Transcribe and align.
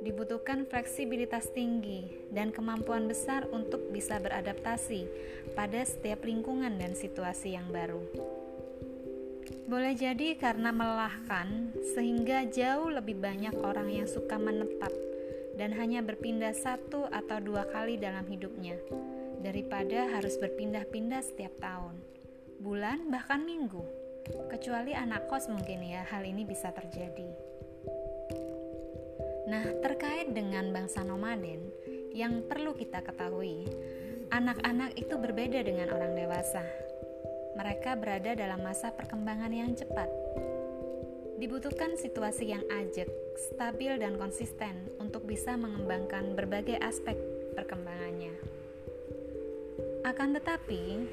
Dibutuhkan 0.00 0.64
fleksibilitas 0.64 1.52
tinggi 1.52 2.08
dan 2.32 2.50
kemampuan 2.50 3.04
besar 3.04 3.44
untuk 3.52 3.92
bisa 3.92 4.16
beradaptasi 4.16 5.04
pada 5.52 5.84
setiap 5.84 6.24
lingkungan 6.24 6.80
dan 6.80 6.96
situasi 6.96 7.52
yang 7.52 7.68
baru. 7.68 8.00
Boleh 9.70 9.94
jadi 9.94 10.34
karena 10.34 10.74
melelahkan, 10.74 11.76
sehingga 11.94 12.48
jauh 12.48 12.90
lebih 12.90 13.22
banyak 13.22 13.54
orang 13.62 13.92
yang 13.92 14.08
suka 14.08 14.34
menetap 14.34 14.90
dan 15.54 15.76
hanya 15.76 16.00
berpindah 16.00 16.56
satu 16.56 17.06
atau 17.12 17.38
dua 17.38 17.68
kali 17.68 18.00
dalam 18.00 18.24
hidupnya, 18.24 18.80
daripada 19.44 20.10
harus 20.16 20.40
berpindah-pindah 20.40 21.22
setiap 21.22 21.52
tahun, 21.60 22.00
bulan, 22.58 23.12
bahkan 23.12 23.44
minggu. 23.44 23.99
Kecuali 24.50 24.92
anak 24.92 25.30
kos 25.30 25.48
mungkin 25.48 25.84
ya, 25.84 26.04
hal 26.08 26.26
ini 26.26 26.44
bisa 26.44 26.74
terjadi. 26.74 27.30
Nah, 29.48 29.66
terkait 29.82 30.30
dengan 30.30 30.70
bangsa 30.70 31.02
nomaden, 31.02 31.72
yang 32.14 32.44
perlu 32.46 32.74
kita 32.74 33.02
ketahui, 33.02 33.66
Anak-anak 34.30 34.94
itu 34.94 35.18
berbeda 35.18 35.58
dengan 35.66 35.90
orang 35.90 36.14
dewasa. 36.14 36.62
Mereka 37.58 37.98
berada 37.98 38.38
dalam 38.38 38.62
masa 38.62 38.94
perkembangan 38.94 39.50
yang 39.50 39.74
cepat. 39.74 40.06
Dibutuhkan 41.42 41.98
situasi 41.98 42.54
yang 42.54 42.62
ajak, 42.70 43.10
stabil, 43.50 43.98
dan 43.98 44.14
konsisten 44.22 44.86
untuk 45.02 45.26
bisa 45.26 45.58
mengembangkan 45.58 46.38
berbagai 46.38 46.78
aspek 46.78 47.18
perkembangannya. 47.58 48.30
Akan 50.06 50.30
tetapi, 50.30 51.10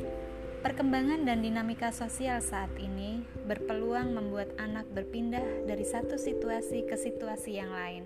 perkembangan 0.78 1.26
dan 1.26 1.42
dinamika 1.42 1.90
sosial 1.90 2.38
saat 2.38 2.70
ini 2.78 3.26
berpeluang 3.50 4.14
membuat 4.14 4.54
anak 4.62 4.86
berpindah 4.94 5.66
dari 5.66 5.82
satu 5.82 6.22
situasi 6.22 6.86
ke 6.86 6.94
situasi 6.94 7.58
yang 7.58 7.74
lain 7.74 8.06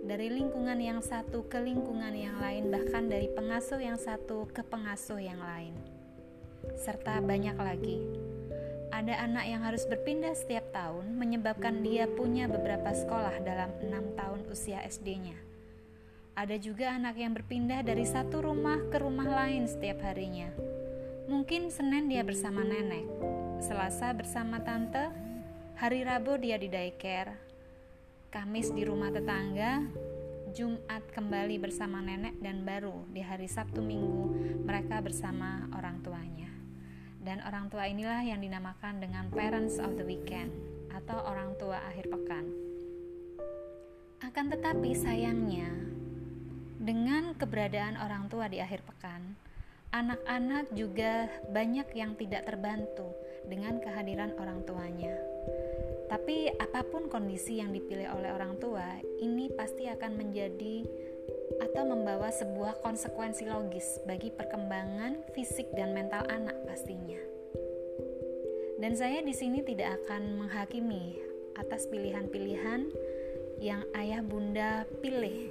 dari 0.00 0.32
lingkungan 0.32 0.80
yang 0.80 1.04
satu 1.04 1.44
ke 1.44 1.60
lingkungan 1.60 2.16
yang 2.16 2.40
lain, 2.40 2.72
bahkan 2.72 3.12
dari 3.12 3.28
pengasuh 3.28 3.76
yang 3.76 4.00
satu 4.00 4.48
ke 4.48 4.64
pengasuh 4.64 5.20
yang 5.20 5.36
lain, 5.36 5.76
serta 6.80 7.20
banyak 7.20 7.60
lagi. 7.60 8.00
Ada 8.88 9.28
anak 9.28 9.44
yang 9.44 9.60
harus 9.60 9.84
berpindah 9.84 10.32
setiap 10.32 10.72
tahun, 10.72 11.12
menyebabkan 11.12 11.84
dia 11.84 12.08
punya 12.08 12.48
beberapa 12.48 12.88
sekolah 12.96 13.36
dalam 13.44 13.68
enam 13.84 14.16
tahun 14.16 14.48
usia 14.48 14.80
SD-nya. 14.80 15.36
Ada 16.40 16.56
juga 16.56 16.96
anak 16.96 17.20
yang 17.20 17.36
berpindah 17.36 17.84
dari 17.84 18.08
satu 18.08 18.40
rumah 18.40 18.80
ke 18.88 18.96
rumah 18.96 19.28
lain 19.28 19.68
setiap 19.68 20.00
harinya. 20.00 20.75
Mungkin 21.26 21.74
Senin 21.74 22.06
dia 22.06 22.22
bersama 22.22 22.62
nenek, 22.62 23.02
Selasa 23.58 24.14
bersama 24.14 24.62
tante, 24.62 25.10
hari 25.74 26.06
Rabu 26.06 26.38
dia 26.38 26.54
di 26.54 26.70
daycare, 26.70 27.34
Kamis 28.30 28.70
di 28.70 28.86
rumah 28.86 29.10
tetangga, 29.10 29.82
Jumat 30.54 31.02
kembali 31.10 31.58
bersama 31.58 31.98
nenek 31.98 32.38
dan 32.38 32.62
baru 32.62 33.10
di 33.10 33.26
hari 33.26 33.50
Sabtu 33.50 33.82
Minggu 33.82 34.38
mereka 34.62 35.02
bersama 35.02 35.66
orang 35.74 35.98
tuanya. 36.06 36.46
Dan 37.18 37.42
orang 37.42 37.74
tua 37.74 37.90
inilah 37.90 38.22
yang 38.22 38.38
dinamakan 38.38 39.02
dengan 39.02 39.26
parents 39.34 39.82
of 39.82 39.98
the 39.98 40.06
weekend 40.06 40.54
atau 40.94 41.26
orang 41.26 41.58
tua 41.58 41.82
akhir 41.90 42.06
pekan. 42.06 42.46
Akan 44.22 44.46
tetapi 44.46 44.94
sayangnya 44.94 45.74
dengan 46.78 47.34
keberadaan 47.34 47.98
orang 47.98 48.30
tua 48.30 48.46
di 48.46 48.62
akhir 48.62 48.86
pekan, 48.86 49.34
anak-anak 49.94 50.72
juga 50.74 51.30
banyak 51.50 51.88
yang 51.94 52.18
tidak 52.18 52.46
terbantu 52.46 53.14
dengan 53.46 53.78
kehadiran 53.78 54.34
orang 54.38 54.66
tuanya. 54.66 55.14
Tapi 56.06 56.50
apa 56.54 56.86
pun 56.86 57.10
kondisi 57.10 57.58
yang 57.58 57.74
dipilih 57.74 58.06
oleh 58.14 58.30
orang 58.30 58.58
tua, 58.62 58.86
ini 59.18 59.50
pasti 59.50 59.90
akan 59.90 60.12
menjadi 60.14 60.86
atau 61.62 61.82
membawa 61.86 62.30
sebuah 62.30 62.78
konsekuensi 62.82 63.50
logis 63.50 64.02
bagi 64.06 64.30
perkembangan 64.30 65.26
fisik 65.34 65.66
dan 65.74 65.94
mental 65.94 66.22
anak 66.30 66.54
pastinya. 66.66 67.18
Dan 68.76 68.92
saya 68.92 69.24
di 69.24 69.32
sini 69.32 69.64
tidak 69.64 70.04
akan 70.04 70.46
menghakimi 70.46 71.16
atas 71.56 71.88
pilihan-pilihan 71.88 72.92
yang 73.58 73.82
ayah 73.96 74.20
bunda 74.20 74.84
pilih 75.00 75.48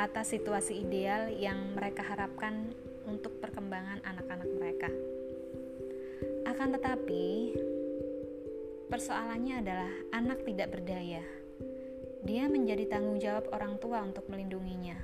atas 0.00 0.32
situasi 0.32 0.80
ideal 0.80 1.28
yang 1.28 1.76
mereka 1.76 2.00
harapkan 2.02 2.72
untuk 3.08 3.38
perkembangan 3.40 4.02
anak-anak 4.04 4.48
mereka. 4.58 4.90
Akan 6.44 6.76
tetapi, 6.76 7.56
Persoalannya 8.94 9.64
adalah 9.64 9.92
anak 10.12 10.46
tidak 10.46 10.76
berdaya. 10.76 11.24
Dia 12.22 12.46
menjadi 12.46 12.86
tanggung 12.86 13.16
jawab 13.16 13.50
orang 13.50 13.80
tua 13.80 14.04
untuk 14.04 14.28
melindunginya, 14.30 14.94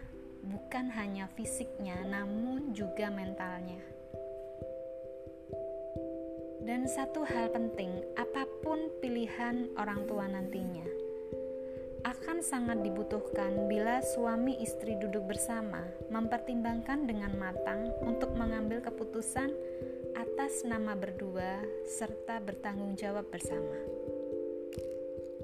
bukan 0.46 0.92
hanya 0.94 1.26
fisiknya, 1.32 1.98
namun 2.04 2.76
juga 2.76 3.08
mentalnya. 3.10 3.82
Dan 6.60 6.86
satu 6.86 7.26
hal 7.26 7.50
penting, 7.56 7.90
apa 8.14 8.46
pun 8.60 8.78
pilihan 9.00 9.72
orang 9.80 10.06
tua 10.06 10.28
nantinya, 10.28 10.86
akan 12.00 12.40
sangat 12.40 12.80
dibutuhkan 12.80 13.68
bila 13.68 14.00
suami 14.00 14.56
istri 14.64 14.96
duduk 14.96 15.28
bersama, 15.28 15.84
mempertimbangkan 16.08 17.04
dengan 17.04 17.32
matang 17.36 17.92
untuk 18.04 18.32
mengambil 18.36 18.80
keputusan 18.80 19.52
atas 20.16 20.64
nama 20.64 20.96
berdua 20.96 21.60
serta 21.84 22.40
bertanggung 22.40 22.96
jawab 22.96 23.28
bersama. 23.28 23.76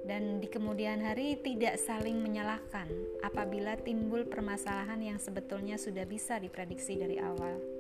Dan 0.07 0.39
di 0.39 0.47
kemudian 0.47 1.03
hari 1.03 1.35
tidak 1.43 1.83
saling 1.83 2.23
menyalahkan 2.23 2.87
apabila 3.27 3.75
timbul 3.75 4.23
permasalahan 4.23 5.03
yang 5.03 5.19
sebetulnya 5.19 5.75
sudah 5.77 6.07
bisa 6.07 6.39
diprediksi 6.39 6.95
dari 6.95 7.19
awal. 7.19 7.76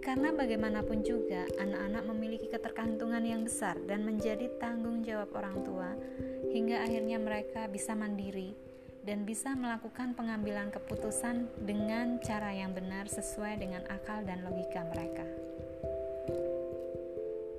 Karena 0.00 0.32
bagaimanapun 0.32 1.04
juga, 1.04 1.44
anak-anak 1.60 2.04
memiliki 2.08 2.48
ketergantungan 2.48 3.20
yang 3.20 3.44
besar 3.44 3.76
dan 3.84 4.08
menjadi 4.08 4.48
tanggung 4.56 5.04
jawab 5.04 5.28
orang 5.36 5.60
tua, 5.60 5.92
hingga 6.50 6.80
akhirnya 6.82 7.20
mereka 7.20 7.68
bisa 7.68 7.92
mandiri 7.92 8.56
dan 9.04 9.24
bisa 9.24 9.52
melakukan 9.56 10.12
pengambilan 10.16 10.68
keputusan 10.72 11.48
dengan 11.64 12.20
cara 12.20 12.52
yang 12.52 12.72
benar 12.72 13.08
sesuai 13.08 13.60
dengan 13.60 13.84
akal 13.88 14.24
dan 14.24 14.44
logika 14.44 14.84
mereka. 14.88 15.24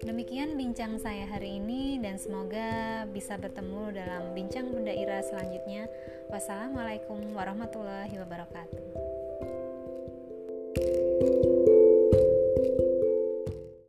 Demikian 0.01 0.57
bincang 0.57 0.97
saya 0.97 1.29
hari 1.29 1.61
ini 1.61 2.01
dan 2.01 2.17
semoga 2.17 3.05
bisa 3.13 3.38
bertemu 3.38 3.93
dalam 3.93 4.33
bincang 4.33 4.73
Bunda 4.73 4.89
Ira 4.89 5.21
selanjutnya. 5.21 5.85
Wassalamualaikum 6.33 7.21
warahmatullahi 7.38 8.17
wabarakatuh. 8.17 9.10